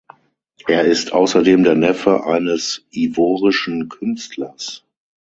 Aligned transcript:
Er 0.67 0.85
ist 0.85 1.11
außerdem 1.13 1.63
der 1.63 1.75
Neffe 1.75 2.25
eines 2.25 2.83
ivorischen 2.89 3.87
Künstlers. 3.87 4.83